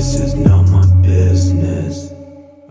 This 0.00 0.14
is 0.18 0.34
not 0.34 0.66
my 0.70 0.86
business. 1.02 2.10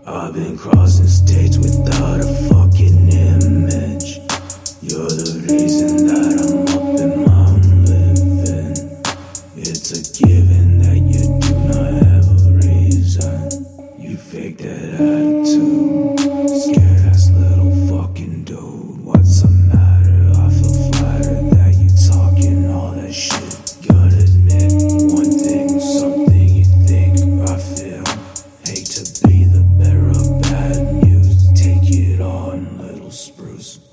I've 0.04 0.34
been 0.34 0.58
crossing 0.58 1.06
states 1.06 1.58
without 1.58 2.18
a 2.18 2.26
fucking 2.50 3.08
image. 3.08 4.18
You're 4.82 5.06
the 5.06 5.46
reason 5.46 6.08
that 6.08 6.34
I'm 6.42 6.66
up 6.74 6.98
and 6.98 7.30
I'm 7.30 7.84
living. 7.84 8.74
It's 9.56 9.92
a 9.92 10.24
given 10.24 10.80
that 10.80 10.99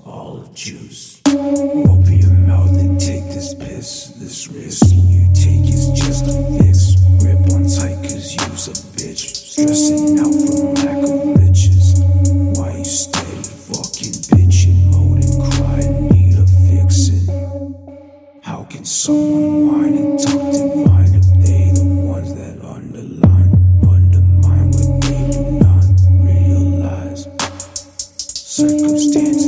olive 0.08 0.54
juice. 0.54 1.22
Open 1.28 2.18
your 2.18 2.32
mouth 2.32 2.70
and 2.80 3.00
take 3.00 3.26
this 3.26 3.54
piss, 3.54 4.08
this 4.18 4.48
risk 4.48 4.86
you 4.90 5.28
take 5.34 5.68
is 5.68 5.90
just 5.92 6.26
a 6.26 6.34
fix. 6.58 6.96
Rip 7.24 7.40
on 7.54 7.64
tight 7.68 8.02
cause 8.04 8.34
you's 8.34 8.68
a 8.68 8.76
bitch. 8.96 9.36
Stressing 9.36 10.20
out 10.20 10.34
from 10.34 10.74
lack 10.76 11.04
of 11.04 11.40
riches. 11.40 12.02
Why 12.58 12.78
you 12.78 12.86
steady 12.86 13.44
fucking 13.68 14.18
bitching, 14.32 14.80
moaning, 14.92 15.52
crying, 15.52 16.10
need 16.10 16.38
a 16.40 16.48
fixin'? 16.68 17.28
How 18.42 18.64
can 18.64 18.86
someone 18.86 19.68
whine 19.68 19.98
and 19.98 20.20
talk 20.20 20.52
divine 20.52 21.14
if 21.16 21.28
they 21.46 21.72
the 21.76 21.86
ones 22.06 22.34
that 22.36 22.64
underline, 22.64 23.52
undermine 23.84 24.72
what 24.72 25.02
they 25.02 25.32
do 25.32 25.44
not 25.60 25.86
realize? 26.24 27.28
Circumstances. 28.34 29.47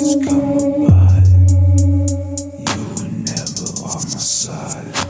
side. 4.49 5.09